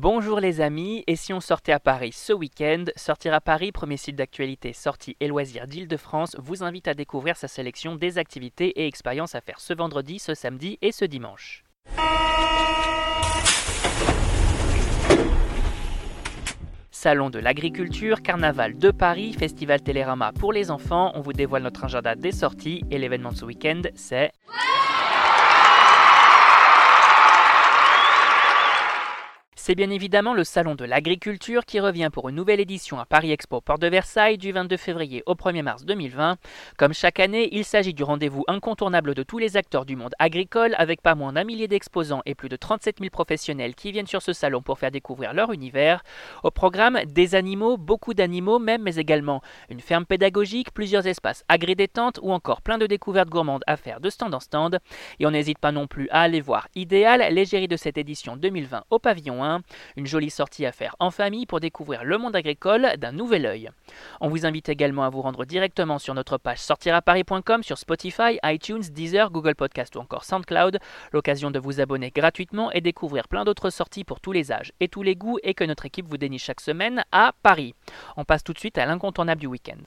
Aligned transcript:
Bonjour 0.00 0.38
les 0.38 0.60
amis, 0.60 1.02
et 1.08 1.16
si 1.16 1.32
on 1.32 1.40
sortait 1.40 1.72
à 1.72 1.80
Paris 1.80 2.12
ce 2.12 2.32
week-end 2.32 2.84
Sortir 2.94 3.34
à 3.34 3.40
Paris, 3.40 3.72
premier 3.72 3.96
site 3.96 4.14
d'actualité 4.14 4.72
sortie 4.72 5.16
et 5.18 5.26
loisirs 5.26 5.66
d'Île-de-France, 5.66 6.36
vous 6.38 6.62
invite 6.62 6.86
à 6.86 6.94
découvrir 6.94 7.36
sa 7.36 7.48
sélection 7.48 7.96
des 7.96 8.16
activités 8.16 8.80
et 8.80 8.86
expériences 8.86 9.34
à 9.34 9.40
faire 9.40 9.58
ce 9.58 9.74
vendredi, 9.74 10.20
ce 10.20 10.34
samedi 10.34 10.78
et 10.82 10.92
ce 10.92 11.04
dimanche. 11.04 11.64
Salon 16.92 17.28
de 17.28 17.40
l'agriculture, 17.40 18.22
carnaval 18.22 18.78
de 18.78 18.92
Paris, 18.92 19.32
festival 19.32 19.82
Télérama 19.82 20.30
pour 20.32 20.52
les 20.52 20.70
enfants, 20.70 21.10
on 21.16 21.22
vous 21.22 21.32
dévoile 21.32 21.64
notre 21.64 21.86
agenda 21.86 22.14
des 22.14 22.30
sorties 22.30 22.84
et 22.92 22.98
l'événement 22.98 23.32
de 23.32 23.36
ce 23.36 23.44
week-end 23.44 23.82
c'est... 23.96 24.30
C'est 29.68 29.74
bien 29.74 29.90
évidemment 29.90 30.32
le 30.32 30.44
Salon 30.44 30.76
de 30.76 30.86
l'Agriculture 30.86 31.66
qui 31.66 31.78
revient 31.78 32.08
pour 32.10 32.30
une 32.30 32.36
nouvelle 32.36 32.58
édition 32.58 32.98
à 32.98 33.04
Paris 33.04 33.32
Expo 33.32 33.60
Porte 33.60 33.82
de 33.82 33.86
Versailles 33.86 34.38
du 34.38 34.50
22 34.50 34.78
février 34.78 35.22
au 35.26 35.34
1er 35.34 35.60
mars 35.60 35.84
2020. 35.84 36.38
Comme 36.78 36.94
chaque 36.94 37.20
année, 37.20 37.50
il 37.52 37.66
s'agit 37.66 37.92
du 37.92 38.02
rendez-vous 38.02 38.44
incontournable 38.48 39.14
de 39.14 39.22
tous 39.22 39.36
les 39.36 39.58
acteurs 39.58 39.84
du 39.84 39.94
monde 39.94 40.14
agricole 40.18 40.74
avec 40.78 41.02
pas 41.02 41.14
moins 41.14 41.34
d'un 41.34 41.44
millier 41.44 41.68
d'exposants 41.68 42.22
et 42.24 42.34
plus 42.34 42.48
de 42.48 42.56
37 42.56 42.96
000 42.98 43.10
professionnels 43.10 43.74
qui 43.74 43.92
viennent 43.92 44.06
sur 44.06 44.22
ce 44.22 44.32
salon 44.32 44.62
pour 44.62 44.78
faire 44.78 44.90
découvrir 44.90 45.34
leur 45.34 45.52
univers. 45.52 46.02
Au 46.44 46.50
programme, 46.50 47.00
des 47.04 47.34
animaux, 47.34 47.76
beaucoup 47.76 48.14
d'animaux 48.14 48.58
même, 48.58 48.84
mais 48.84 48.96
également 48.96 49.42
une 49.68 49.80
ferme 49.80 50.06
pédagogique, 50.06 50.72
plusieurs 50.72 51.06
espaces 51.06 51.44
agri-détente 51.50 52.20
ou 52.22 52.32
encore 52.32 52.62
plein 52.62 52.78
de 52.78 52.86
découvertes 52.86 53.28
gourmandes 53.28 53.64
à 53.66 53.76
faire 53.76 54.00
de 54.00 54.08
stand 54.08 54.34
en 54.34 54.40
stand. 54.40 54.78
Et 55.20 55.26
on 55.26 55.30
n'hésite 55.30 55.58
pas 55.58 55.72
non 55.72 55.86
plus 55.86 56.08
à 56.08 56.22
aller 56.22 56.40
voir 56.40 56.68
Idéal, 56.74 57.22
l'égérie 57.34 57.68
de 57.68 57.76
cette 57.76 57.98
édition 57.98 58.34
2020 58.38 58.84
au 58.88 58.98
pavillon 58.98 59.44
1. 59.44 59.57
Une 59.96 60.06
jolie 60.06 60.30
sortie 60.30 60.66
à 60.66 60.72
faire 60.72 60.96
en 60.98 61.10
famille 61.10 61.46
pour 61.46 61.60
découvrir 61.60 62.04
le 62.04 62.18
monde 62.18 62.36
agricole 62.36 62.94
d'un 62.98 63.12
nouvel 63.12 63.46
œil. 63.46 63.70
On 64.20 64.28
vous 64.28 64.46
invite 64.46 64.68
également 64.68 65.04
à 65.04 65.10
vous 65.10 65.22
rendre 65.22 65.44
directement 65.44 65.98
sur 65.98 66.14
notre 66.14 66.38
page 66.38 66.58
sortiraparis.com 66.58 67.62
sur 67.62 67.78
Spotify, 67.78 68.38
iTunes, 68.44 68.82
Deezer, 68.90 69.30
Google 69.30 69.54
Podcast 69.54 69.96
ou 69.96 70.00
encore 70.00 70.24
SoundCloud. 70.24 70.78
L'occasion 71.12 71.50
de 71.50 71.58
vous 71.58 71.80
abonner 71.80 72.10
gratuitement 72.10 72.70
et 72.72 72.80
découvrir 72.80 73.28
plein 73.28 73.44
d'autres 73.44 73.70
sorties 73.70 74.04
pour 74.04 74.20
tous 74.20 74.32
les 74.32 74.52
âges 74.52 74.72
et 74.80 74.88
tous 74.88 75.02
les 75.02 75.16
goûts 75.16 75.38
et 75.42 75.54
que 75.54 75.64
notre 75.64 75.86
équipe 75.86 76.08
vous 76.08 76.18
déniche 76.18 76.44
chaque 76.44 76.60
semaine 76.60 77.04
à 77.12 77.32
Paris. 77.42 77.74
On 78.16 78.24
passe 78.24 78.44
tout 78.44 78.52
de 78.52 78.58
suite 78.58 78.78
à 78.78 78.86
l'incontournable 78.86 79.40
du 79.40 79.46
week-end. 79.46 79.78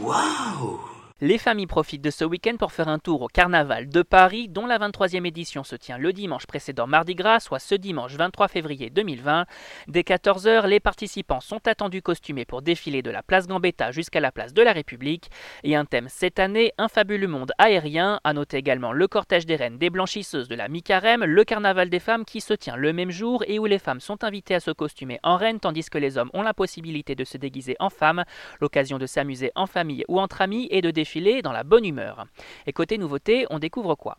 Waouh 0.00 0.91
les 1.22 1.38
familles 1.38 1.68
profitent 1.68 2.02
de 2.02 2.10
ce 2.10 2.24
week-end 2.24 2.56
pour 2.58 2.72
faire 2.72 2.88
un 2.88 2.98
tour 2.98 3.22
au 3.22 3.28
Carnaval 3.28 3.88
de 3.88 4.02
Paris, 4.02 4.48
dont 4.48 4.66
la 4.66 4.80
23e 4.80 5.24
édition 5.24 5.62
se 5.62 5.76
tient 5.76 5.96
le 5.96 6.12
dimanche 6.12 6.48
précédent 6.48 6.88
Mardi 6.88 7.14
Gras, 7.14 7.38
soit 7.38 7.60
ce 7.60 7.76
dimanche 7.76 8.16
23 8.16 8.48
février 8.48 8.90
2020. 8.90 9.46
Dès 9.86 10.00
14h, 10.00 10.66
les 10.66 10.80
participants 10.80 11.38
sont 11.38 11.68
attendus 11.68 12.02
costumés 12.02 12.44
pour 12.44 12.60
défiler 12.60 13.02
de 13.02 13.10
la 13.12 13.22
place 13.22 13.46
Gambetta 13.46 13.92
jusqu'à 13.92 14.18
la 14.18 14.32
place 14.32 14.52
de 14.52 14.62
la 14.62 14.72
République. 14.72 15.30
Et 15.62 15.76
un 15.76 15.84
thème 15.84 16.08
cette 16.08 16.40
année, 16.40 16.72
un 16.76 16.88
fabuleux 16.88 17.28
monde 17.28 17.52
aérien. 17.56 18.18
À 18.24 18.32
noter 18.32 18.56
également 18.56 18.90
le 18.90 19.06
cortège 19.06 19.46
des 19.46 19.54
reines 19.54 19.78
des 19.78 19.90
blanchisseuses 19.90 20.48
de 20.48 20.56
la 20.56 20.68
mi-carême, 20.68 21.22
le 21.24 21.44
Carnaval 21.44 21.88
des 21.88 22.00
femmes 22.00 22.24
qui 22.24 22.40
se 22.40 22.54
tient 22.54 22.74
le 22.74 22.92
même 22.92 23.12
jour 23.12 23.44
et 23.46 23.60
où 23.60 23.66
les 23.66 23.78
femmes 23.78 24.00
sont 24.00 24.24
invitées 24.24 24.56
à 24.56 24.60
se 24.60 24.72
costumer 24.72 25.20
en 25.22 25.36
reine 25.36 25.60
tandis 25.60 25.88
que 25.88 25.98
les 25.98 26.18
hommes 26.18 26.30
ont 26.34 26.42
la 26.42 26.52
possibilité 26.52 27.14
de 27.14 27.22
se 27.22 27.38
déguiser 27.38 27.76
en 27.78 27.90
femmes. 27.90 28.24
L'occasion 28.60 28.98
de 28.98 29.06
s'amuser 29.06 29.52
en 29.54 29.68
famille 29.68 30.04
ou 30.08 30.18
entre 30.18 30.42
amis 30.42 30.66
et 30.72 30.80
de 30.80 30.90
défiler 30.90 31.11
dans 31.42 31.52
la 31.52 31.64
bonne 31.64 31.84
humeur. 31.84 32.26
Et 32.66 32.72
côté 32.72 32.98
nouveauté, 32.98 33.46
on 33.50 33.58
découvre 33.58 33.94
quoi? 33.94 34.18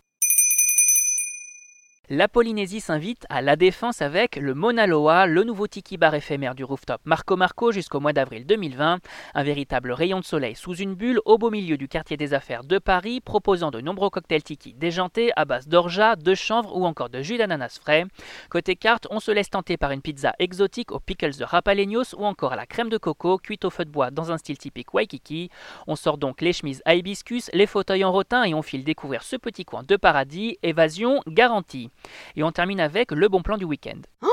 La 2.15 2.27
Polynésie 2.27 2.79
s'invite 2.79 3.25
à 3.29 3.41
la 3.41 3.55
défense 3.55 4.03
avec 4.03 4.35
le 4.35 4.53
Mauna 4.53 4.85
Loa, 4.85 5.25
le 5.25 5.43
nouveau 5.43 5.65
tiki 5.65 5.97
bar 5.97 6.13
éphémère 6.13 6.53
du 6.53 6.63
rooftop 6.63 7.01
Marco 7.05 7.35
Marco 7.35 7.71
jusqu'au 7.71 7.99
mois 7.99 8.13
d'avril 8.13 8.45
2020. 8.45 8.99
Un 9.33 9.43
véritable 9.43 9.91
rayon 9.91 10.19
de 10.19 10.23
soleil 10.23 10.55
sous 10.55 10.75
une 10.75 10.93
bulle 10.93 11.19
au 11.25 11.39
beau 11.39 11.49
milieu 11.49 11.75
du 11.75 11.87
quartier 11.87 12.15
des 12.15 12.35
affaires 12.35 12.65
de 12.65 12.77
Paris, 12.77 13.19
proposant 13.19 13.71
de 13.71 13.81
nombreux 13.81 14.11
cocktails 14.11 14.43
tiki 14.43 14.75
déjantés 14.75 15.31
à 15.35 15.45
base 15.45 15.67
d'orgeat, 15.67 16.21
de 16.21 16.35
chanvre 16.35 16.77
ou 16.77 16.85
encore 16.85 17.09
de 17.09 17.23
jus 17.23 17.39
d'ananas 17.39 17.79
frais. 17.81 18.05
Côté 18.51 18.75
carte, 18.75 19.07
on 19.09 19.19
se 19.19 19.31
laisse 19.31 19.49
tenter 19.49 19.77
par 19.77 19.89
une 19.89 20.03
pizza 20.03 20.33
exotique 20.37 20.91
aux 20.91 20.99
pickles 20.99 21.35
de 21.35 21.43
Rapaleños 21.43 22.13
ou 22.15 22.25
encore 22.25 22.53
à 22.53 22.57
la 22.57 22.67
crème 22.67 22.89
de 22.89 22.99
coco 22.99 23.39
cuite 23.39 23.65
au 23.65 23.71
feu 23.71 23.85
de 23.85 23.89
bois 23.89 24.11
dans 24.11 24.31
un 24.31 24.37
style 24.37 24.59
typique 24.59 24.93
Waikiki. 24.93 25.49
On 25.87 25.95
sort 25.95 26.19
donc 26.19 26.41
les 26.41 26.53
chemises 26.53 26.83
à 26.85 26.93
hibiscus, 26.93 27.49
les 27.53 27.65
fauteuils 27.65 28.03
en 28.03 28.11
rotin 28.11 28.43
et 28.43 28.53
on 28.53 28.61
file 28.61 28.83
découvrir 28.83 29.23
ce 29.23 29.35
petit 29.35 29.65
coin 29.65 29.81
de 29.81 29.95
paradis. 29.95 30.59
Évasion 30.61 31.21
garantie. 31.25 31.89
Et 32.35 32.43
on 32.43 32.51
termine 32.51 32.79
avec 32.79 33.11
le 33.11 33.27
bon 33.27 33.41
plan 33.41 33.57
du 33.57 33.65
week-end. 33.65 34.01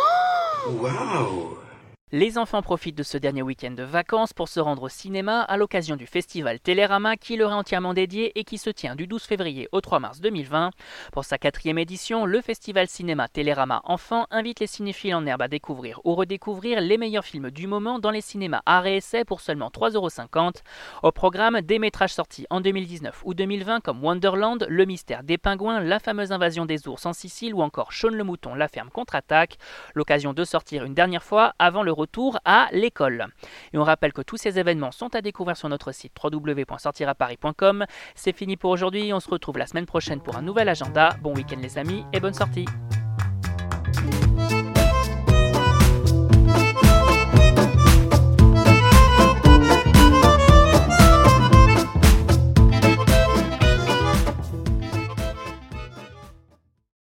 les 2.13 2.39
enfants 2.39 2.61
profitent 2.61 2.99
de 2.99 3.05
ce 3.05 3.19
dernier 3.19 3.43
week-end 3.43 3.71
de 3.71 3.85
vacances 3.85 4.33
pour 4.33 4.49
se 4.49 4.59
rendre 4.59 4.83
au 4.83 4.89
cinéma 4.89 5.43
à 5.43 5.57
l'occasion 5.57 5.95
du 5.95 6.07
festival 6.07 6.59
Télérama 6.59 7.17
qui 7.17 7.37
leur 7.37 7.53
est 7.53 7.55
entièrement 7.55 7.95
dédié 7.95 8.37
et 8.37 8.43
qui 8.43 8.59
se 8.59 8.69
tient 8.71 8.97
du 8.97 9.07
12 9.07 9.23
février 9.23 9.69
au 9.71 9.81
3 9.81 10.01
mars 10.01 10.21
2020. 10.21 10.71
Pour 11.13 11.25
sa 11.25 11.39
quatrième 11.39 11.79
édition, 11.79 12.27
le 12.27 12.41
festival 12.41 12.89
cinéma 12.89 13.29
Télérama 13.29 13.81
Enfants 13.85 14.27
invite 14.33 14.59
les 14.59 14.67
cinéphiles 14.67 15.15
en 15.15 15.25
herbe 15.25 15.43
à 15.43 15.47
découvrir 15.47 16.01
ou 16.03 16.17
redécouvrir 16.17 16.81
les 16.81 16.99
meilleurs 16.99 17.25
films 17.25 17.53
du 17.53 17.69
moment 17.69 18.01
dans 18.01 18.11
les 18.11 18.21
cinémas 18.21 18.63
à 18.67 18.83
et 18.89 19.25
pour 19.25 19.41
seulement 19.41 19.69
3,50€. 19.69 20.63
Au 21.05 21.13
programme, 21.13 21.61
des 21.61 21.79
métrages 21.79 22.15
sortis 22.15 22.47
en 22.51 22.61
2019 22.61 23.23
ou 23.25 23.35
2020 23.35 23.81
comme 23.81 24.03
Wonderland, 24.03 24.67
Le 24.69 24.85
mystère 24.85 25.23
des 25.23 25.39
pingouins, 25.39 25.79
La 25.81 26.01
fameuse 26.01 26.33
invasion 26.33 26.67
des 26.67 26.89
ours 26.89 27.07
en 27.07 27.13
Sicile 27.13 27.55
ou 27.55 27.63
encore 27.63 27.93
Shaun 27.93 28.15
le 28.15 28.25
mouton, 28.25 28.55
La 28.55 28.67
ferme 28.67 28.91
contre-attaque. 28.91 29.59
L'occasion 29.95 30.33
de 30.33 30.43
sortir 30.43 30.85
une 30.85 30.95
dernière 30.95 31.23
fois 31.23 31.55
avant 31.59 31.85
le 31.85 31.93
retour 32.01 32.39
à 32.45 32.69
l'école. 32.73 33.27
Et 33.73 33.79
on 33.79 33.85
rappelle 33.85 34.13
que 34.13 34.23
tous 34.23 34.37
ces 34.37 34.59
événements 34.59 34.93
sont 34.93 35.15
à 35.15 35.23
découvrir 35.23 35.57
sur 35.57 35.69
notre 35.69 35.93
site 35.93 36.13
www.sortiraparis.com. 36.23 37.85
C'est 38.15 38.37
fini 38.37 38.57
pour 38.57 38.71
aujourd'hui, 38.71 39.13
on 39.13 39.21
se 39.21 39.31
retrouve 39.31 39.59
la 39.59 39.67
semaine 39.67 39.87
prochaine 39.87 40.21
pour 40.21 40.37
un 40.37 40.43
nouvel 40.43 40.69
agenda. 40.69 41.17
Bon 41.23 41.35
week-end 41.35 41.59
les 41.61 41.79
amis 41.79 42.05
et 42.13 42.21
bonne 42.21 42.35
sortie 42.35 42.67